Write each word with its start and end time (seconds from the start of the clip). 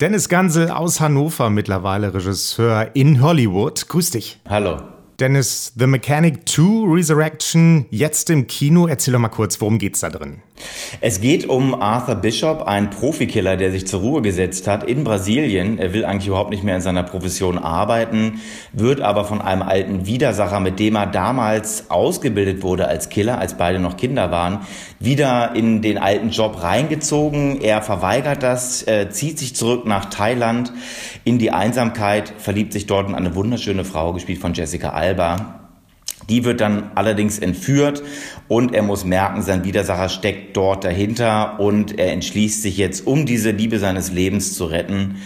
Dennis 0.00 0.28
Gansel 0.28 0.70
aus 0.70 1.00
Hannover, 1.00 1.50
mittlerweile 1.50 2.12
Regisseur 2.12 2.90
in 2.96 3.22
Hollywood. 3.22 3.88
Grüß 3.88 4.10
dich. 4.10 4.40
Hallo. 4.48 4.80
Dennis, 5.20 5.72
The 5.78 5.86
Mechanic 5.86 6.48
2 6.48 6.92
Resurrection, 6.92 7.86
jetzt 7.90 8.28
im 8.28 8.48
Kino. 8.48 8.88
Erzähl 8.88 9.12
doch 9.12 9.20
mal 9.20 9.28
kurz, 9.28 9.60
worum 9.60 9.78
geht's 9.78 10.00
da 10.00 10.10
drin? 10.10 10.42
Es 11.00 11.20
geht 11.20 11.48
um 11.48 11.74
Arthur 11.80 12.14
Bishop, 12.14 12.62
einen 12.62 12.90
Profikiller, 12.90 13.56
der 13.56 13.70
sich 13.72 13.86
zur 13.86 14.00
Ruhe 14.00 14.22
gesetzt 14.22 14.68
hat 14.68 14.84
in 14.84 15.04
Brasilien. 15.04 15.78
Er 15.78 15.92
will 15.92 16.04
eigentlich 16.04 16.28
überhaupt 16.28 16.50
nicht 16.50 16.62
mehr 16.62 16.76
in 16.76 16.80
seiner 16.80 17.02
Profession 17.02 17.58
arbeiten, 17.58 18.40
wird 18.72 19.00
aber 19.00 19.24
von 19.24 19.42
einem 19.42 19.62
alten 19.62 20.06
Widersacher, 20.06 20.60
mit 20.60 20.78
dem 20.78 20.96
er 20.96 21.06
damals 21.06 21.90
ausgebildet 21.90 22.62
wurde 22.62 22.86
als 22.86 23.08
Killer, 23.08 23.38
als 23.38 23.56
beide 23.56 23.80
noch 23.80 23.96
Kinder 23.96 24.30
waren, 24.30 24.60
wieder 25.00 25.54
in 25.54 25.82
den 25.82 25.98
alten 25.98 26.30
Job 26.30 26.62
reingezogen. 26.62 27.60
Er 27.60 27.82
verweigert 27.82 28.42
das, 28.42 28.86
äh, 28.86 29.10
zieht 29.10 29.38
sich 29.38 29.56
zurück 29.56 29.86
nach 29.86 30.06
Thailand 30.06 30.72
in 31.24 31.38
die 31.38 31.50
Einsamkeit, 31.50 32.32
verliebt 32.38 32.72
sich 32.72 32.86
dort 32.86 33.08
in 33.08 33.14
eine 33.14 33.34
wunderschöne 33.34 33.84
Frau, 33.84 34.12
gespielt 34.12 34.40
von 34.40 34.54
Jessica 34.54 34.90
Alba. 34.90 35.63
Die 36.28 36.44
wird 36.44 36.60
dann 36.60 36.90
allerdings 36.94 37.38
entführt 37.38 38.02
und 38.48 38.74
er 38.74 38.82
muss 38.82 39.04
merken, 39.04 39.42
sein 39.42 39.64
Widersacher 39.64 40.08
steckt 40.08 40.56
dort 40.56 40.84
dahinter 40.84 41.60
und 41.60 41.98
er 41.98 42.12
entschließt 42.12 42.62
sich 42.62 42.76
jetzt, 42.76 43.06
um 43.06 43.26
diese 43.26 43.50
Liebe 43.50 43.78
seines 43.78 44.10
Lebens 44.10 44.54
zu 44.54 44.66
retten, 44.66 45.16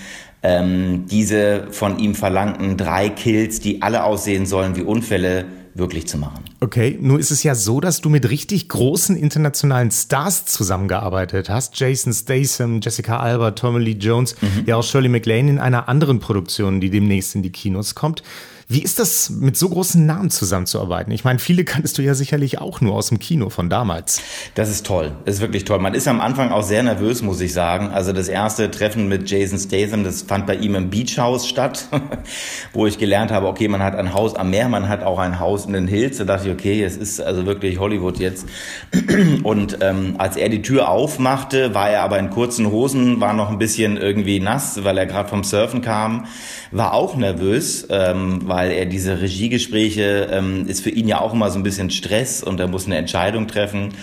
ähm, 0.43 1.07
diese 1.11 1.69
von 1.71 1.99
ihm 1.99 2.15
verlangten 2.15 2.77
drei 2.77 3.09
Kills, 3.09 3.61
die 3.61 3.83
alle 3.83 4.05
aussehen 4.05 4.47
sollen 4.47 4.77
wie 4.77 4.83
Unfälle, 4.83 5.47
wirklich 5.79 6.07
zu 6.07 6.19
machen. 6.19 6.45
Okay, 6.61 6.99
nur 7.01 7.19
ist 7.19 7.31
es 7.31 7.43
ja 7.43 7.55
so, 7.55 7.81
dass 7.81 8.01
du 8.01 8.11
mit 8.11 8.29
richtig 8.29 8.69
großen 8.69 9.17
internationalen 9.17 9.91
Stars 9.91 10.45
zusammengearbeitet 10.47 11.49
hast. 11.49 11.79
Jason 11.79 12.13
Statham, 12.13 12.81
Jessica 12.83 13.19
Alba, 13.19 13.53
Tommy 13.53 13.79
Lee 13.79 13.97
Jones, 13.99 14.35
mhm. 14.41 14.65
ja 14.67 14.77
auch 14.77 14.83
Shirley 14.83 15.09
MacLaine 15.09 15.51
in 15.51 15.59
einer 15.59 15.89
anderen 15.89 16.19
Produktion, 16.19 16.81
die 16.81 16.91
demnächst 16.91 17.35
in 17.35 17.43
die 17.43 17.53
Kinos 17.53 17.95
kommt. 17.95 18.23
Wie 18.71 18.83
ist 18.83 18.99
das, 18.99 19.31
mit 19.31 19.57
so 19.57 19.71
großen 19.71 20.05
Namen 20.05 20.29
zusammenzuarbeiten? 20.29 21.11
Ich 21.11 21.25
meine, 21.25 21.39
viele 21.39 21.65
kanntest 21.65 21.97
du 21.97 22.03
ja 22.03 22.13
sicherlich 22.13 22.59
auch 22.59 22.83
nur 22.83 22.97
aus 22.97 23.09
dem 23.09 23.19
Kino 23.19 23.49
von 23.49 23.71
damals. 23.71 24.21
Das 24.57 24.69
ist 24.69 24.85
toll. 24.85 25.13
Das 25.25 25.37
ist 25.37 25.41
wirklich 25.41 25.65
toll. 25.65 25.79
Man 25.79 25.95
ist 25.95 26.07
am 26.07 26.21
Anfang 26.21 26.53
auch 26.53 26.63
sehr 26.63 26.83
nervös, 26.83 27.23
muss 27.23 27.41
ich 27.41 27.55
sagen. 27.55 27.89
Also 27.89 28.13
das 28.13 28.29
erste 28.29 28.71
Treffen 28.71 29.09
mit 29.09 29.31
Jason 29.31 29.59
Statham, 29.59 30.05
das 30.05 30.21
fand 30.21 30.47
bei 30.47 30.55
ihm 30.55 30.75
im 30.75 30.91
Beach 30.91 31.17
House 31.17 31.49
statt, 31.49 31.89
wo 32.75 32.87
ich 32.87 32.99
gelernt 32.99 33.31
habe, 33.31 33.47
okay, 33.47 33.69
man 33.69 33.83
hat 33.83 33.97
ein 33.97 34.13
Haus 34.13 34.35
am 34.35 34.51
Meer, 34.51 34.69
man 34.69 34.87
hat 34.91 35.03
auch 35.03 35.19
ein 35.19 35.41
Haus 35.41 35.65
in 35.65 35.73
den 35.73 35.89
Hills. 35.89 36.19
Da 36.19 36.25
dachte 36.25 36.49
ich, 36.49 36.53
okay, 36.53 36.85
es 36.85 36.99
ist 36.99 37.23
also 37.23 37.47
wirklich 37.47 37.79
Hollywood 37.79 38.19
jetzt. 38.19 38.45
Und 39.45 39.79
ähm, 39.81 40.17
als 40.19 40.37
er 40.37 40.51
die 40.51 40.61
Tür 40.61 40.91
aufmachte, 40.91 41.75
war 41.75 41.89
er 41.89 42.03
aber 42.03 42.19
in 42.19 42.29
kurzen 42.29 42.71
Hosen, 42.71 43.19
war 43.19 43.33
noch 43.33 43.49
ein 43.49 43.59
bisschen 43.59 43.97
irgendwie 43.97 44.41
nass, 44.41 44.85
weil 44.85 44.99
er 44.99 45.07
gerade 45.07 45.31
vom 45.31 45.43
Surfen 45.43 45.81
kam, 45.81 46.27
war 46.71 46.93
auch 46.93 47.17
nervös, 47.17 47.87
ähm, 47.89 48.43
weil 48.59 48.73
er 48.73 48.87
diese 48.87 49.21
Regiegespräche 49.21 50.31
ähm, 50.33 50.67
ist 50.67 50.81
für 50.81 50.91
ihn 50.91 51.07
ja 51.07 51.21
auch 51.21 51.33
immer 51.33 51.49
so 51.49 51.61
ein 51.61 51.63
bisschen 51.63 51.91
Stress 51.91 52.43
und 52.43 52.59
er 52.59 52.67
muss 52.67 52.87
eine 52.87 52.97
Entscheidung 52.97 53.47
treffen. 53.47 53.95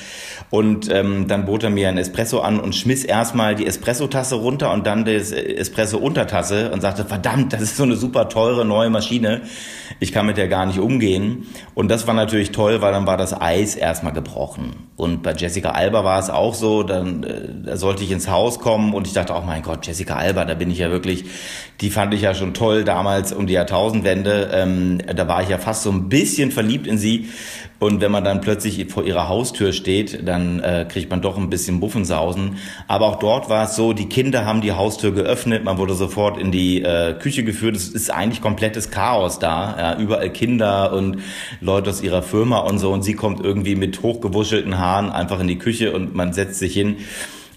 Und 0.49 0.89
ähm, 0.89 1.27
dann 1.27 1.45
bot 1.45 1.63
er 1.63 1.69
mir 1.69 1.89
ein 1.89 1.97
Espresso 1.97 2.39
an 2.39 2.61
und 2.61 2.73
schmiss 2.73 3.03
erstmal 3.03 3.55
die 3.55 3.65
Espresso-Tasse 3.65 4.35
runter 4.35 4.71
und 4.71 4.87
dann 4.87 5.03
die 5.03 5.15
Espresso-Untertasse 5.15 6.71
und 6.71 6.81
sagte, 6.81 7.03
verdammt, 7.03 7.51
das 7.51 7.61
ist 7.61 7.75
so 7.75 7.83
eine 7.83 7.97
super 7.97 8.29
teure 8.29 8.63
neue 8.63 8.89
Maschine. 8.89 9.41
Ich 9.99 10.13
kann 10.13 10.25
mit 10.25 10.37
der 10.37 10.47
gar 10.47 10.65
nicht 10.65 10.79
umgehen. 10.79 11.47
Und 11.73 11.89
das 11.89 12.07
war 12.07 12.13
natürlich 12.13 12.51
toll, 12.51 12.81
weil 12.81 12.93
dann 12.93 13.07
war 13.07 13.17
das 13.17 13.39
Eis 13.39 13.75
erstmal 13.75 14.13
gebrochen. 14.13 14.87
Und 14.95 15.23
bei 15.23 15.33
Jessica 15.33 15.71
Alba 15.71 16.05
war 16.05 16.19
es 16.19 16.29
auch 16.29 16.53
so, 16.53 16.83
dann 16.83 17.23
äh, 17.23 17.49
da 17.65 17.75
sollte 17.75 18.03
ich 18.03 18.11
ins 18.11 18.29
Haus 18.29 18.59
kommen 18.59 18.93
und 18.93 19.07
ich 19.07 19.13
dachte, 19.13 19.33
oh 19.35 19.43
mein 19.45 19.61
Gott, 19.61 19.85
Jessica 19.85 20.15
Alba, 20.15 20.45
da 20.45 20.53
bin 20.53 20.71
ich 20.71 20.77
ja 20.77 20.91
wirklich, 20.91 21.25
die 21.81 21.89
fand 21.89 22.13
ich 22.13 22.21
ja 22.21 22.33
schon 22.33 22.53
toll 22.53 22.85
damals 22.85 23.33
um 23.33 23.47
die 23.47 23.53
Jahrtausendwende. 23.53 24.44
Ähm, 24.51 24.99
da 25.15 25.27
war 25.27 25.43
ich 25.43 25.49
ja 25.49 25.57
fast 25.57 25.83
so 25.83 25.91
ein 25.91 26.09
bisschen 26.09 26.51
verliebt 26.51 26.87
in 26.87 26.97
sie. 26.97 27.29
Und 27.77 27.99
wenn 27.99 28.11
man 28.11 28.23
dann 28.23 28.39
plötzlich 28.39 28.89
vor 28.91 29.03
ihrer 29.03 29.27
Haustür 29.27 29.73
steht, 29.73 30.27
dann 30.27 30.61
äh, 30.61 30.85
kriegt 30.87 31.09
man 31.09 31.21
doch 31.21 31.37
ein 31.37 31.49
bisschen 31.49 31.79
Muffensausen. 31.79 32.57
Aber 32.87 33.07
auch 33.07 33.17
dort 33.17 33.49
war 33.49 33.65
es 33.65 33.75
so, 33.75 33.91
die 33.91 34.07
Kinder 34.07 34.45
haben 34.45 34.61
die 34.61 34.71
Haustür 34.71 35.11
geöffnet, 35.11 35.65
man 35.65 35.77
wurde 35.77 35.93
sofort 35.93 36.37
in 36.37 36.51
die 36.51 36.81
äh, 36.81 37.13
Küche 37.19 37.43
geführt. 37.43 37.75
Es 37.75 37.89
ist 37.89 38.09
eigentlich 38.11 38.41
komplettes 38.41 38.91
Chaos 38.91 39.39
da. 39.39 39.75
Ja, 39.77 39.99
überall 39.99 40.29
Kinder 40.29 40.93
und 40.93 41.17
Leute 41.59 41.89
aus 41.89 42.01
ihrer 42.01 42.23
Firma 42.23 42.59
und 42.59 42.79
so. 42.79 42.91
Und 42.93 43.03
sie 43.03 43.13
kommt 43.13 43.43
irgendwie 43.43 43.75
mit 43.75 44.01
hochgewuschelten 44.01 44.77
Haaren 44.77 45.09
einfach 45.09 45.41
in 45.41 45.47
die 45.47 45.57
Küche 45.57 45.91
und 45.91 46.15
man 46.15 46.31
setzt 46.31 46.59
sich 46.59 46.73
hin. 46.73 46.97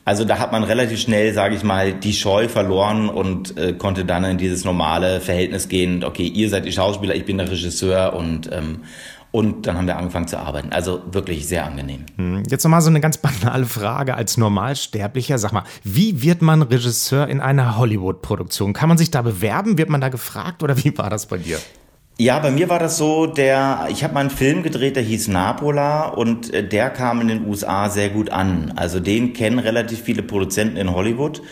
Also 0.09 0.25
da 0.25 0.39
hat 0.39 0.53
man 0.53 0.65
relativ 0.65 1.01
schnell, 1.01 1.35
sage 1.35 1.55
ich 1.55 1.65
mal, 1.65 1.93
die 1.93 2.15
Scheu 2.15 2.49
verloren 2.49 3.11
und 3.11 3.59
äh, 3.59 3.75
konnte 3.75 4.07
dann 4.07 4.25
in 4.25 4.39
dieses 4.39 4.65
normale 4.65 5.21
Verhältnis 5.21 5.69
gehen. 5.69 6.03
Okay, 6.03 6.27
ihr 6.27 6.49
seid 6.49 6.65
die 6.65 6.73
Schauspieler, 6.73 7.15
ich 7.15 7.27
bin 7.27 7.37
der 7.37 7.51
Regisseur 7.51 8.15
und 8.15 8.49
ähm, 8.51 8.85
und 9.33 9.67
dann 9.67 9.77
haben 9.77 9.87
wir 9.87 9.99
angefangen 9.99 10.27
zu 10.27 10.39
arbeiten. 10.39 10.73
Also 10.73 11.03
wirklich 11.13 11.47
sehr 11.47 11.67
angenehm. 11.67 12.07
Hm, 12.17 12.45
jetzt 12.49 12.65
nochmal 12.65 12.81
so 12.81 12.89
eine 12.89 13.03
ganz 13.03 13.19
banale 13.19 13.67
Frage 13.67 14.15
als 14.15 14.39
Normalsterblicher. 14.39 15.37
Sag 15.37 15.53
mal, 15.53 15.65
wie 15.85 16.23
wird 16.23 16.41
man 16.41 16.63
Regisseur 16.63 17.29
in 17.29 17.43
einer 17.43 17.77
Hollywood-Produktion? 17.77 18.73
Kann 18.73 18.89
man 18.89 18.97
sich 18.97 19.11
da 19.11 19.21
bewerben? 19.21 19.77
Wird 19.77 19.91
man 19.91 20.01
da 20.01 20.09
gefragt 20.09 20.63
oder 20.63 20.83
wie 20.83 20.97
war 20.97 21.11
das 21.11 21.27
bei 21.27 21.37
dir? 21.37 21.59
Ja, 22.21 22.41
bei 22.41 22.51
mir 22.51 22.69
war 22.69 22.81
das 22.81 22.97
so, 22.99 23.27
der, 23.27 23.87
ich 23.91 24.03
habe 24.03 24.13
mal 24.15 24.21
einen 24.21 24.31
Film 24.31 24.65
gedreht, 24.65 24.97
der 24.97 25.05
hieß 25.05 25.29
Napola 25.29 26.09
und 26.09 26.53
äh, 26.53 26.67
der 26.67 26.91
kam 26.91 27.21
in 27.21 27.29
den 27.29 27.47
USA 27.47 27.91
sehr 27.91 28.09
gut 28.09 28.31
an. 28.31 28.73
Also 28.75 28.99
den 28.99 29.35
kennen 29.35 29.61
relativ 29.61 30.01
viele 30.03 30.25
Produzenten 30.25 30.77
in 30.79 30.93
Hollywood 30.93 31.43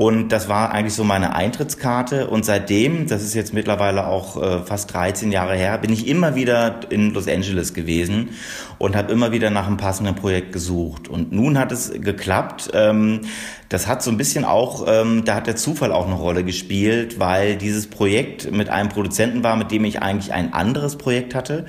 und 0.00 0.30
das 0.30 0.48
war 0.48 0.72
eigentlich 0.72 0.94
so 0.94 1.04
meine 1.04 1.34
Eintrittskarte. 1.34 2.28
Und 2.28 2.46
seitdem, 2.46 3.06
das 3.06 3.22
ist 3.22 3.34
jetzt 3.34 3.52
mittlerweile 3.52 4.06
auch 4.06 4.42
äh, 4.42 4.60
fast 4.60 4.94
13 4.94 5.30
Jahre 5.30 5.54
her, 5.54 5.76
bin 5.76 5.92
ich 5.92 6.08
immer 6.08 6.34
wieder 6.34 6.80
in 6.88 7.12
Los 7.12 7.28
Angeles 7.28 7.74
gewesen 7.74 8.30
und 8.78 8.96
habe 8.96 9.12
immer 9.12 9.30
wieder 9.30 9.50
nach 9.50 9.66
einem 9.66 9.76
passenden 9.76 10.14
Projekt 10.14 10.52
gesucht. 10.52 11.08
Und 11.08 11.32
nun 11.32 11.58
hat 11.58 11.70
es 11.70 11.92
geklappt. 11.92 12.70
Ähm, 12.72 13.20
das 13.68 13.86
hat 13.86 14.02
so 14.02 14.10
ein 14.10 14.16
bisschen 14.16 14.46
auch, 14.46 14.86
ähm, 14.88 15.24
da 15.26 15.34
hat 15.34 15.46
der 15.46 15.56
Zufall 15.56 15.92
auch 15.92 16.06
eine 16.06 16.16
Rolle 16.16 16.44
gespielt, 16.44 17.20
weil 17.20 17.56
dieses 17.56 17.86
Projekt 17.86 18.50
mit 18.50 18.70
einem 18.70 18.88
Produzenten 18.88 19.44
war, 19.44 19.54
mit 19.54 19.70
dem 19.70 19.84
ich 19.84 20.00
eigentlich 20.00 20.32
ein 20.32 20.54
anderes 20.54 20.96
Projekt 20.96 21.34
hatte. 21.34 21.66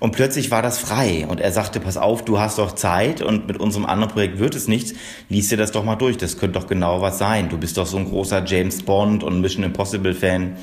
Und 0.00 0.12
plötzlich 0.12 0.50
war 0.50 0.60
das 0.60 0.78
frei. 0.78 1.26
Und 1.28 1.40
er 1.40 1.52
sagte, 1.52 1.78
pass 1.80 1.96
auf, 1.96 2.24
du 2.24 2.38
hast 2.38 2.58
doch 2.58 2.72
Zeit 2.72 3.22
und 3.22 3.46
mit 3.46 3.58
unserem 3.58 3.86
anderen 3.86 4.12
Projekt 4.12 4.38
wird 4.38 4.54
es 4.54 4.66
nichts. 4.66 4.94
Lies 5.28 5.48
dir 5.48 5.56
das 5.56 5.72
doch 5.72 5.84
mal 5.84 5.96
durch. 5.96 6.16
Das 6.16 6.36
könnte 6.36 6.58
doch 6.58 6.66
genau 6.66 7.00
was 7.00 7.18
sein. 7.18 7.48
Du 7.48 7.58
bist 7.66 7.78
doch 7.78 7.86
so 7.86 7.96
ein 7.96 8.08
großer 8.08 8.44
James 8.44 8.84
Bond 8.84 9.24
und 9.24 9.40
Mission 9.40 9.64
Impossible 9.64 10.14
Fan. 10.14 10.54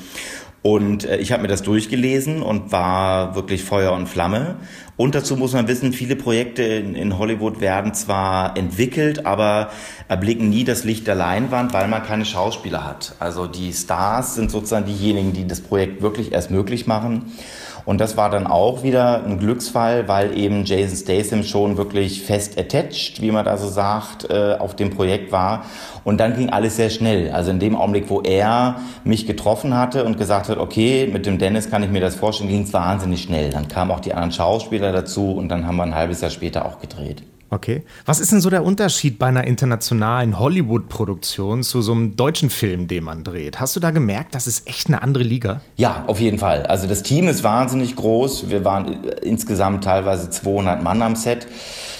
Und 0.62 1.04
äh, 1.04 1.18
ich 1.18 1.32
habe 1.32 1.42
mir 1.42 1.48
das 1.48 1.62
durchgelesen 1.62 2.40
und 2.40 2.72
war 2.72 3.34
wirklich 3.34 3.62
Feuer 3.62 3.92
und 3.92 4.06
Flamme. 4.06 4.56
Und 4.96 5.14
dazu 5.14 5.36
muss 5.36 5.52
man 5.52 5.68
wissen, 5.68 5.92
viele 5.92 6.16
Projekte 6.16 6.62
in, 6.62 6.94
in, 6.94 7.18
Hollywood 7.18 7.60
werden 7.60 7.92
zwar 7.92 8.56
entwickelt, 8.56 9.26
aber 9.26 9.68
erblicken 10.08 10.48
nie 10.48 10.64
das 10.64 10.84
Licht 10.84 11.06
der 11.06 11.14
Leinwand, 11.14 11.74
weil 11.74 11.88
man 11.88 12.02
keine 12.02 12.24
Schauspieler 12.24 12.86
hat. 12.86 13.16
Also 13.18 13.46
die 13.46 13.74
Stars 13.74 14.36
sind 14.36 14.50
sozusagen 14.50 14.86
diejenigen, 14.86 15.34
die 15.34 15.46
das 15.46 15.60
Projekt 15.60 16.00
wirklich 16.00 16.32
erst 16.32 16.50
möglich 16.50 16.86
machen. 16.86 17.34
Und 17.84 18.00
das 18.00 18.16
war 18.16 18.30
dann 18.30 18.46
auch 18.46 18.82
wieder 18.82 19.24
ein 19.24 19.38
Glücksfall, 19.38 20.08
weil 20.08 20.36
eben 20.36 20.64
Jason 20.64 20.96
Statham 20.96 21.42
schon 21.42 21.76
wirklich 21.76 22.22
fest 22.22 22.58
attached, 22.58 23.20
wie 23.20 23.30
man 23.30 23.44
da 23.44 23.56
so 23.56 23.68
sagt, 23.68 24.30
äh, 24.30 24.56
auf 24.58 24.74
dem 24.74 24.90
Projekt 24.90 25.32
war. 25.32 25.64
Und 26.02 26.18
dann 26.18 26.36
ging 26.36 26.50
alles 26.50 26.76
sehr 26.76 26.90
schnell. 26.90 27.30
Also 27.30 27.50
in 27.50 27.58
dem 27.58 27.76
Augenblick, 27.76 28.08
wo 28.08 28.20
er 28.22 28.76
mich 29.04 29.26
getroffen 29.26 29.76
hatte 29.76 30.04
und 30.04 30.16
gesagt 30.16 30.48
hat, 30.48 30.58
okay, 30.58 31.08
mit 31.12 31.26
dem 31.26 31.38
Dennis 31.38 31.70
kann 31.70 31.82
ich 31.82 31.90
mir 31.90 32.00
das 32.00 32.14
vorstellen, 32.14 32.48
ging 32.50 32.62
es 32.62 32.72
wahnsinnig 32.72 33.22
schnell. 33.22 33.50
Dann 33.50 33.68
kamen 33.68 33.90
auch 33.90 34.00
die 34.00 34.14
anderen 34.14 34.32
Schauspieler 34.32 34.92
dazu 34.92 35.32
und 35.32 35.48
dann 35.48 35.66
haben 35.66 35.76
wir 35.76 35.82
ein 35.82 35.94
halbes 35.94 36.20
Jahr 36.20 36.30
später 36.30 36.64
auch 36.64 36.80
gedreht. 36.80 37.22
Okay. 37.50 37.82
Was 38.04 38.20
ist 38.20 38.32
denn 38.32 38.40
so 38.40 38.50
der 38.50 38.64
Unterschied 38.64 39.18
bei 39.18 39.26
einer 39.26 39.44
internationalen 39.44 40.38
Hollywood-Produktion 40.38 41.62
zu 41.62 41.82
so 41.82 41.92
einem 41.92 42.16
deutschen 42.16 42.50
Film, 42.50 42.88
den 42.88 43.04
man 43.04 43.22
dreht? 43.22 43.60
Hast 43.60 43.76
du 43.76 43.80
da 43.80 43.90
gemerkt, 43.90 44.34
das 44.34 44.46
ist 44.46 44.68
echt 44.68 44.88
eine 44.88 45.02
andere 45.02 45.24
Liga? 45.24 45.60
Ja, 45.76 46.04
auf 46.06 46.20
jeden 46.20 46.38
Fall. 46.38 46.66
Also 46.66 46.86
das 46.86 47.02
Team 47.02 47.28
ist 47.28 47.44
wahnsinnig 47.44 47.96
groß. 47.96 48.50
Wir 48.50 48.64
waren 48.64 49.04
insgesamt 49.22 49.84
teilweise 49.84 50.30
200 50.30 50.82
Mann 50.82 51.00
am 51.02 51.16
Set. 51.16 51.46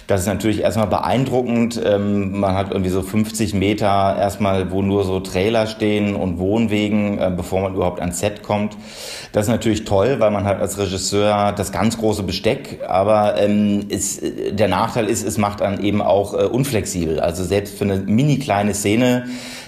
Das 0.06 0.21
ist 0.21 0.27
natürlich 0.27 0.61
erstmal 0.61 0.87
beeindruckend. 0.87 1.81
Ähm, 1.83 2.39
man 2.39 2.55
hat 2.55 2.71
irgendwie 2.71 2.91
so 2.91 3.03
50 3.03 3.55
Meter 3.55 3.87
erstmal, 3.87 4.71
wo 4.71 4.83
nur 4.83 5.05
so 5.05 5.21
Trailer 5.21 5.67
stehen 5.67 6.15
und 6.15 6.39
Wohnwegen, 6.39 7.19
äh, 7.19 7.33
bevor 7.35 7.62
man 7.62 7.75
überhaupt 7.75 8.01
ans 8.01 8.19
Set 8.19 8.43
kommt. 8.43 8.77
Das 9.33 9.47
ist 9.47 9.51
natürlich 9.51 9.85
toll, 9.85 10.17
weil 10.19 10.31
man 10.31 10.45
hat 10.45 10.61
als 10.61 10.79
Regisseur 10.79 11.53
das 11.53 11.73
ganz 11.73 11.99
große 11.99 12.23
Besteck. 12.23 12.81
Aber 12.87 13.41
ähm, 13.41 13.87
ist, 13.89 14.23
der 14.51 14.69
Nachteil 14.69 15.06
ist, 15.06 15.27
es 15.27 15.39
macht 15.39 15.61
dann 15.61 15.83
eben 15.83 16.03
auch 16.03 16.35
äh, 16.35 16.45
unflexibel. 16.45 17.21
Also 17.21 17.43
selbst 17.43 17.79
für 17.79 17.85
eine 17.85 17.97
mini 17.97 18.39
kleine 18.39 18.75
Szene 18.75 19.25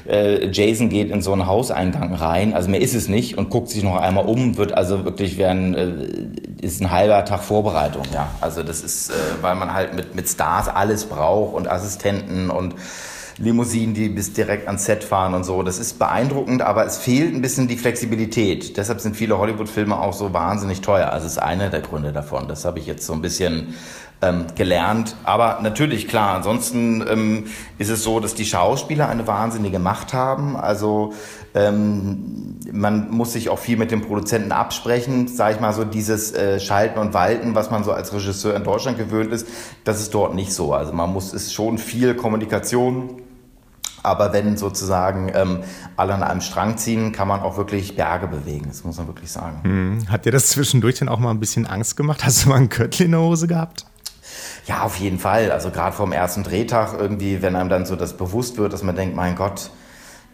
äh, 0.08 0.50
Jason 0.50 0.88
geht 0.88 1.10
in 1.10 1.22
so 1.22 1.32
einen 1.32 1.46
Hauseingang 1.46 2.14
rein, 2.14 2.54
also 2.54 2.68
mehr 2.68 2.80
ist 2.80 2.94
es 2.94 3.08
nicht 3.08 3.38
und 3.38 3.50
guckt 3.50 3.68
sich 3.68 3.82
noch 3.82 3.96
einmal 3.96 4.26
um, 4.26 4.56
wird 4.56 4.72
also 4.72 5.04
wirklich 5.04 5.38
werden, 5.38 5.74
äh, 5.74 6.64
ist 6.64 6.80
ein 6.80 6.90
halber 6.90 7.24
Tag 7.24 7.42
Vorbereitung, 7.42 8.04
ja. 8.12 8.30
Also 8.40 8.62
das 8.62 8.82
ist, 8.82 9.10
äh, 9.10 9.14
weil 9.40 9.54
man 9.54 9.72
halt 9.72 9.94
mit, 9.94 10.14
mit 10.14 10.28
Stars 10.28 10.68
alles 10.68 11.04
braucht 11.04 11.54
und 11.54 11.68
Assistenten 11.68 12.50
und 12.50 12.74
Limousinen, 13.38 13.94
die 13.94 14.08
bis 14.08 14.32
direkt 14.32 14.66
ans 14.66 14.86
Set 14.86 15.04
fahren 15.04 15.34
und 15.34 15.44
so. 15.44 15.62
Das 15.62 15.78
ist 15.78 15.98
beeindruckend, 15.98 16.62
aber 16.62 16.86
es 16.86 16.96
fehlt 16.96 17.34
ein 17.34 17.42
bisschen 17.42 17.68
die 17.68 17.76
Flexibilität. 17.76 18.76
Deshalb 18.78 19.00
sind 19.00 19.14
viele 19.14 19.36
Hollywood-Filme 19.36 19.98
auch 19.98 20.14
so 20.14 20.32
wahnsinnig 20.32 20.80
teuer. 20.80 21.10
Also 21.12 21.26
ist 21.26 21.38
einer 21.38 21.68
der 21.68 21.82
Gründe 21.82 22.12
davon. 22.12 22.48
Das 22.48 22.64
habe 22.64 22.78
ich 22.78 22.86
jetzt 22.86 23.06
so 23.06 23.12
ein 23.12 23.20
bisschen 23.20 23.74
ähm, 24.22 24.46
gelernt. 24.54 25.16
Aber 25.24 25.58
natürlich, 25.62 26.08
klar, 26.08 26.36
ansonsten 26.36 27.04
ähm, 27.08 27.44
ist 27.78 27.90
es 27.90 28.02
so, 28.02 28.20
dass 28.20 28.34
die 28.34 28.46
Schauspieler 28.46 29.08
eine 29.08 29.26
wahnsinnige 29.26 29.78
Macht 29.78 30.14
haben. 30.14 30.56
Also 30.56 31.12
ähm, 31.54 32.56
man 32.72 33.10
muss 33.10 33.32
sich 33.32 33.48
auch 33.50 33.58
viel 33.58 33.76
mit 33.76 33.90
dem 33.90 34.02
Produzenten 34.02 34.52
absprechen. 34.52 35.28
Sage 35.28 35.56
ich 35.56 35.60
mal 35.60 35.72
so, 35.72 35.84
dieses 35.84 36.32
äh, 36.32 36.60
Schalten 36.60 36.98
und 36.98 37.14
Walten, 37.14 37.54
was 37.54 37.70
man 37.70 37.84
so 37.84 37.92
als 37.92 38.12
Regisseur 38.12 38.54
in 38.54 38.64
Deutschland 38.64 38.98
gewöhnt 38.98 39.32
ist, 39.32 39.46
das 39.84 40.00
ist 40.00 40.14
dort 40.14 40.34
nicht 40.34 40.52
so. 40.52 40.72
Also 40.72 40.92
man 40.92 41.12
muss, 41.12 41.32
ist 41.34 41.52
schon 41.52 41.78
viel 41.78 42.14
Kommunikation. 42.14 43.22
Aber 44.02 44.32
wenn 44.32 44.56
sozusagen 44.56 45.32
ähm, 45.34 45.64
alle 45.96 46.14
an 46.14 46.22
einem 46.22 46.40
Strang 46.40 46.78
ziehen, 46.78 47.10
kann 47.10 47.26
man 47.26 47.40
auch 47.40 47.56
wirklich 47.56 47.96
Berge 47.96 48.28
bewegen. 48.28 48.66
Das 48.68 48.84
muss 48.84 48.98
man 48.98 49.08
wirklich 49.08 49.32
sagen. 49.32 49.58
Hm. 49.64 50.08
Hat 50.08 50.26
dir 50.26 50.30
das 50.30 50.48
zwischendurch 50.48 51.00
denn 51.00 51.08
auch 51.08 51.18
mal 51.18 51.32
ein 51.32 51.40
bisschen 51.40 51.66
Angst 51.66 51.96
gemacht? 51.96 52.24
Hast 52.24 52.44
du 52.44 52.50
mal 52.50 52.56
einen 52.56 52.68
Köttl 52.68 53.02
in 53.02 53.10
der 53.10 53.20
Hose 53.20 53.48
gehabt? 53.48 53.84
Ja, 54.66 54.82
auf 54.82 54.96
jeden 54.96 55.18
Fall. 55.18 55.50
Also 55.50 55.70
gerade 55.70 55.94
vom 55.94 56.12
ersten 56.12 56.42
Drehtag 56.42 56.94
irgendwie, 56.98 57.42
wenn 57.42 57.56
einem 57.56 57.68
dann 57.68 57.86
so 57.86 57.96
das 57.96 58.16
bewusst 58.16 58.58
wird, 58.58 58.72
dass 58.72 58.82
man 58.82 58.96
denkt, 58.96 59.14
mein 59.16 59.36
Gott, 59.36 59.70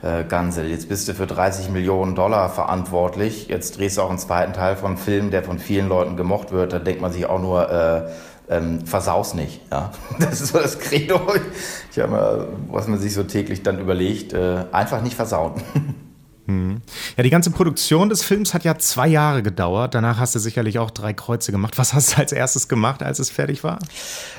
äh, 0.02 0.25
Gansel, 0.25 0.69
jetzt 0.69 0.88
bist 0.88 1.08
du 1.08 1.14
für 1.14 1.26
30 1.26 1.70
Millionen 1.70 2.14
Dollar 2.14 2.49
verantwortlich. 2.50 3.49
Jetzt 3.49 3.78
drehst 3.78 3.99
du 3.99 4.02
auch 4.02 4.10
einen 4.10 4.19
zweiten 4.19 4.52
Teil 4.52 4.76
von 4.76 4.93
einem 4.93 4.99
Film, 4.99 5.31
der 5.31 5.43
von 5.43 5.58
vielen 5.58 5.88
Leuten 5.88 6.16
gemocht 6.16 6.50
wird. 6.50 6.72
Da 6.72 6.78
denkt 6.78 7.00
man 7.00 7.12
sich 7.12 7.26
auch 7.26 7.40
nur, 7.40 7.70
äh, 7.70 8.10
ähm, 8.49 8.87
versaus 8.87 9.34
nicht. 9.34 9.60
Ja? 9.70 9.90
Das 10.19 10.40
ist 10.40 10.52
so 10.52 10.58
das 10.58 10.78
Credo, 10.78 11.20
ich 11.90 11.98
hab 11.98 12.10
mal, 12.10 12.48
was 12.69 12.88
man 12.88 12.98
sich 12.98 13.14
so 13.14 13.22
täglich 13.22 13.62
dann 13.62 13.78
überlegt. 13.78 14.32
Äh, 14.32 14.64
einfach 14.72 15.02
nicht 15.02 15.14
versauen. 15.14 15.55
Hm. 16.46 16.82
Ja, 17.16 17.22
die 17.22 17.30
ganze 17.30 17.52
Produktion 17.52 18.08
des 18.08 18.24
Films 18.24 18.52
hat 18.52 18.64
ja 18.64 18.76
zwei 18.76 19.06
Jahre 19.06 19.42
gedauert. 19.42 19.94
Danach 19.94 20.18
hast 20.18 20.34
du 20.34 20.40
sicherlich 20.40 20.78
auch 20.80 20.90
drei 20.90 21.12
Kreuze 21.12 21.52
gemacht. 21.52 21.78
Was 21.78 21.94
hast 21.94 22.14
du 22.14 22.18
als 22.18 22.32
erstes 22.32 22.68
gemacht, 22.68 23.02
als 23.02 23.20
es 23.20 23.30
fertig 23.30 23.62
war? 23.62 23.78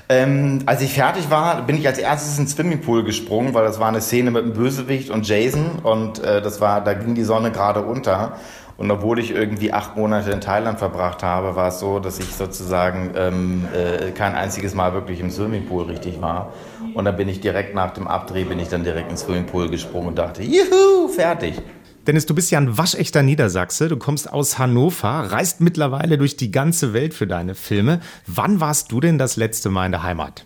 Ähm, 0.10 0.60
als 0.66 0.82
ich 0.82 0.94
fertig 0.94 1.30
war, 1.30 1.62
bin 1.62 1.78
ich 1.78 1.88
als 1.88 1.98
erstes 1.98 2.38
ins 2.38 2.52
Swimmingpool 2.52 3.06
gesprungen, 3.06 3.54
weil 3.54 3.64
das 3.64 3.80
war 3.80 3.88
eine 3.88 4.02
Szene 4.02 4.32
mit 4.32 4.44
einem 4.44 4.54
Bösewicht 4.54 5.10
und 5.10 5.28
Jason 5.28 5.80
und 5.82 6.20
äh, 6.20 6.42
das 6.42 6.60
war, 6.60 6.84
da 6.84 6.94
ging 6.94 7.16
die 7.16 7.24
Sonne 7.24 7.52
gerade 7.52 7.82
unter. 7.82 8.38
Und 8.76 8.90
obwohl 8.90 9.20
ich 9.20 9.32
irgendwie 9.32 9.72
acht 9.72 9.96
Monate 9.96 10.32
in 10.32 10.42
Thailand 10.42 10.80
verbracht 10.80 11.24
habe, 11.24 11.56
war 11.56 11.68
es 11.68 11.80
so, 11.80 12.00
dass 12.00 12.20
ich 12.20 12.34
sozusagen 12.34 13.12
ähm, 13.16 13.66
äh, 13.74 14.12
kein 14.12 14.34
einziges 14.34 14.74
Mal 14.74 14.94
wirklich 14.94 15.20
im 15.20 15.30
Swimmingpool 15.30 15.86
richtig 15.86 16.22
war. 16.22 16.52
Und 16.96 17.06
dann 17.06 17.16
bin 17.16 17.30
ich 17.30 17.40
direkt 17.40 17.76
nach 17.76 17.92
dem 17.92 18.08
Abdreh, 18.08 18.44
bin 18.44 18.60
ich 18.60 18.70
dann 18.70 18.84
direkt 18.84 19.12
ins 19.12 19.22
Swimmingpool 19.22 19.70
gesprungen 19.70 20.10
und 20.10 20.18
dachte, 20.18 20.42
juhu, 20.44 21.08
fertig. 21.08 21.62
Dennis, 22.06 22.26
du 22.26 22.36
bist 22.36 22.52
ja 22.52 22.60
ein 22.60 22.78
waschechter 22.78 23.24
Niedersachse. 23.24 23.88
Du 23.88 23.96
kommst 23.96 24.32
aus 24.32 24.60
Hannover, 24.60 25.32
reist 25.32 25.62
mittlerweile 25.62 26.18
durch 26.18 26.36
die 26.36 26.52
ganze 26.52 26.94
Welt 26.94 27.14
für 27.14 27.28
deine 27.28 27.56
Filme. 27.56 28.02
Wann 28.28 28.60
warst 28.60 28.92
du 28.92 29.00
denn 29.00 29.18
das 29.18 29.38
letzte 29.38 29.70
Mal 29.70 29.86
in 29.86 29.94
der 29.94 30.04
Heimat? 30.04 30.46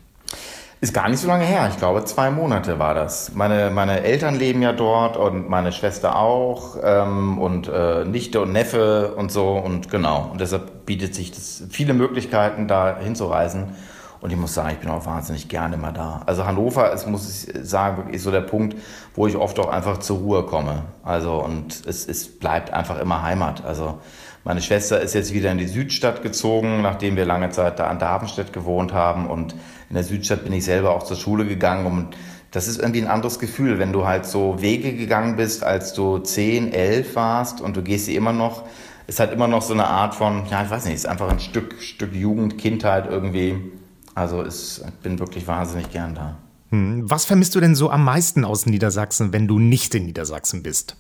Ist 0.82 0.94
gar 0.94 1.10
nicht 1.10 1.20
so 1.20 1.28
lange 1.28 1.46
her. 1.46 1.68
Ich 1.72 1.80
glaube, 1.80 2.06
zwei 2.06 2.30
Monate 2.30 2.78
war 2.78 2.94
das. 2.94 3.34
Meine, 3.34 3.72
meine 3.72 4.04
Eltern 4.04 4.36
leben 4.36 4.62
ja 4.62 4.72
dort 4.72 5.18
und 5.18 5.50
meine 5.50 5.72
Schwester 5.72 6.16
auch 6.20 6.78
ähm, 6.84 7.40
und 7.40 7.68
äh, 7.68 8.06
Nichte 8.06 8.40
und 8.40 8.52
Neffe 8.52 9.16
und 9.16 9.32
so 9.32 9.54
und 9.54 9.90
genau. 9.90 10.30
Und 10.32 10.40
deshalb 10.40 10.86
bietet 10.86 11.16
sich 11.16 11.32
das 11.32 11.64
viele 11.72 11.96
Möglichkeiten, 11.96 12.68
da 12.68 13.00
hinzureisen. 13.00 13.76
Und 14.20 14.32
ich 14.32 14.38
muss 14.38 14.54
sagen, 14.54 14.72
ich 14.72 14.80
bin 14.80 14.90
auch 14.90 15.06
wahnsinnig 15.06 15.48
gerne 15.48 15.78
mal 15.78 15.94
da. 15.94 16.22
Also 16.26 16.46
Hannover 16.46 16.92
ist, 16.92 17.08
muss 17.08 17.46
ich 17.46 17.68
sagen, 17.68 17.98
wirklich 17.98 18.22
so 18.22 18.32
der 18.32 18.42
Punkt, 18.42 18.76
wo 19.16 19.28
ich 19.28 19.36
oft 19.36 19.60
auch 19.60 19.70
einfach 19.70 20.00
zur 20.00 20.18
Ruhe 20.18 20.44
komme. 20.44 20.84
Also 21.04 21.44
und 21.44 21.86
es, 21.86 22.08
es 22.08 22.40
bleibt 22.40 22.74
einfach 22.74 23.00
immer 23.00 23.22
Heimat. 23.22 23.64
Also 23.64 24.00
meine 24.44 24.62
Schwester 24.62 25.02
ist 25.02 25.14
jetzt 25.14 25.34
wieder 25.34 25.52
in 25.52 25.58
die 25.58 25.68
Südstadt 25.68 26.24
gezogen, 26.24 26.82
nachdem 26.82 27.16
wir 27.16 27.26
lange 27.26 27.50
Zeit 27.50 27.80
da 27.80 27.88
an 27.88 28.00
Darmstadt 28.00 28.54
gewohnt 28.54 28.94
haben. 28.94 29.28
Und 29.28 29.54
in 29.90 29.96
der 29.96 30.04
Südstadt 30.04 30.46
bin 30.46 30.54
ich 30.54 30.66
selber 30.66 30.96
auch 30.96 31.04
zur 31.04 31.18
Schule 31.18 31.46
gegangen. 31.46 31.86
Und 31.86 32.16
das 32.52 32.68
ist 32.68 32.80
irgendwie 32.80 33.02
ein 33.02 33.08
anderes 33.08 33.40
Gefühl, 33.40 33.78
wenn 33.78 33.94
du 33.94 34.08
halt 34.08 34.26
so 34.26 34.62
Wege 34.62 34.94
gegangen 34.94 35.36
bist, 35.36 35.64
als 35.64 35.94
du 35.94 36.20
10, 36.20 36.72
11 36.72 37.16
warst 37.16 37.62
und 37.62 37.76
du 37.76 37.84
gehst 37.84 38.06
sie 38.06 38.16
immer 38.16 38.34
noch. 38.34 38.64
Es 39.06 39.20
hat 39.20 39.32
immer 39.32 39.48
noch 39.48 39.62
so 39.62 39.74
eine 39.74 39.88
Art 39.88 40.16
von, 40.16 40.46
ja, 40.50 40.64
ich 40.64 40.70
weiß 40.70 40.86
nicht, 40.86 40.96
es 40.96 41.02
ist 41.02 41.10
einfach 41.10 41.30
ein 41.30 41.40
Stück, 41.40 41.82
Stück 41.82 42.14
Jugend, 42.14 42.58
Kindheit 42.58 43.08
irgendwie 43.10 43.72
also 44.18 44.44
ich 44.44 44.82
bin 45.04 45.20
wirklich 45.20 45.48
wahnsinnig 45.48 45.92
gern 45.92 46.16
da. 46.16 46.38
Hm. 46.72 47.04
Was 47.10 47.26
vermisst 47.26 47.54
du 47.54 47.60
denn 47.60 47.76
so 47.76 47.92
am 47.92 48.04
meisten 48.04 48.46
aus 48.46 48.66
Niedersachsen, 48.66 49.32
wenn 49.32 49.48
du 49.48 49.60
nicht 49.60 49.94
in 49.94 50.06
Niedersachsen 50.06 50.64
bist? 50.64 50.96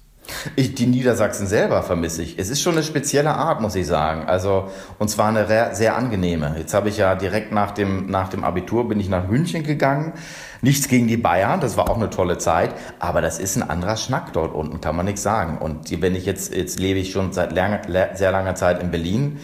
Ich, 0.55 0.75
die 0.75 0.85
Niedersachsen 0.85 1.47
selber 1.47 1.81
vermisse 1.81 2.21
ich. 2.21 2.37
Es 2.37 2.49
ist 2.49 2.61
schon 2.61 2.73
eine 2.73 2.83
spezielle 2.83 3.33
Art, 3.33 3.61
muss 3.61 3.75
ich 3.75 3.87
sagen. 3.87 4.27
Also, 4.27 4.67
und 4.99 5.09
zwar 5.09 5.29
eine 5.29 5.73
sehr 5.73 5.95
angenehme. 5.95 6.55
Jetzt 6.59 6.73
habe 6.73 6.89
ich 6.89 6.97
ja 6.97 7.15
direkt 7.15 7.51
nach 7.51 7.71
dem, 7.71 8.07
nach 8.07 8.29
dem 8.29 8.43
Abitur 8.43 8.87
bin 8.87 8.99
ich 8.99 9.09
nach 9.09 9.27
München 9.27 9.63
gegangen. 9.63 10.13
Nichts 10.61 10.87
gegen 10.87 11.07
die 11.07 11.17
Bayern, 11.17 11.59
das 11.59 11.75
war 11.75 11.89
auch 11.89 11.95
eine 11.95 12.09
tolle 12.09 12.37
Zeit, 12.37 12.75
aber 12.99 13.21
das 13.21 13.39
ist 13.39 13.55
ein 13.55 13.67
anderer 13.67 13.95
Schnack 13.95 14.33
dort 14.33 14.53
unten, 14.53 14.81
kann 14.81 14.95
man 14.95 15.05
nichts 15.05 15.23
sagen. 15.23 15.57
Und 15.57 16.01
wenn 16.01 16.13
ich 16.13 16.25
jetzt, 16.25 16.53
jetzt 16.53 16.79
lebe 16.79 16.99
ich 16.99 17.11
schon 17.11 17.31
seit 17.31 17.51
langer, 17.53 17.81
sehr 18.13 18.31
langer 18.31 18.55
Zeit 18.55 18.81
in 18.81 18.91
Berlin 18.91 19.37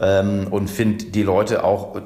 ähm, 0.00 0.48
und 0.50 0.68
finde 0.68 1.06
die 1.06 1.22
Leute 1.22 1.64
auch 1.64 1.96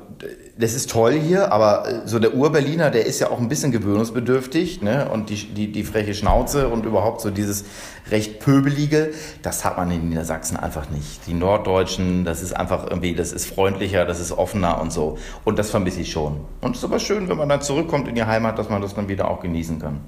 das 0.58 0.74
ist 0.74 0.90
toll 0.90 1.12
hier, 1.12 1.52
aber 1.52 1.88
äh, 1.88 2.00
so 2.04 2.18
der 2.18 2.34
Ur-Berliner, 2.34 2.90
der 2.90 3.06
ist 3.06 3.20
ja 3.20 3.30
auch 3.30 3.38
ein 3.38 3.48
bisschen 3.48 3.70
gewöhnungsbedürftig, 3.70 4.82
ne? 4.82 5.08
Und 5.08 5.30
die, 5.30 5.36
die, 5.54 5.70
die 5.70 5.84
freche 5.84 6.14
Schnauze 6.14 6.68
und 6.68 6.84
überhaupt 6.84 7.20
so 7.20 7.30
dieses 7.30 7.64
recht 8.10 8.40
pöbelige, 8.40 9.12
das 9.42 9.64
hat 9.64 9.76
man 9.76 9.90
in 9.92 10.08
Niedersachsen 10.08 10.56
einfach 10.56 10.90
nicht. 10.90 11.26
Die 11.28 11.34
Norddeutschen, 11.34 12.24
das 12.24 12.42
ist 12.42 12.54
einfach 12.54 12.90
irgendwie, 12.90 13.14
das 13.14 13.32
ist 13.32 13.46
freundlicher, 13.46 14.04
das 14.04 14.18
ist 14.18 14.32
offener 14.32 14.80
und 14.80 14.92
so. 14.92 15.16
Und 15.44 15.60
das 15.60 15.70
vermisse 15.70 16.00
ich 16.00 16.10
schon. 16.10 16.40
Und 16.60 16.72
es 16.72 16.78
ist 16.78 16.84
aber 16.84 16.98
schön, 16.98 17.28
wenn 17.28 17.36
man 17.36 17.48
dann 17.48 17.62
zurückkommt 17.62 18.08
in 18.08 18.16
die 18.16 18.24
Heimat, 18.24 18.58
dass 18.58 18.68
man 18.68 18.82
das 18.82 18.94
dann 18.94 19.08
wieder 19.08 19.30
auch 19.30 19.40
genießen 19.40 19.78
kann. 19.78 20.00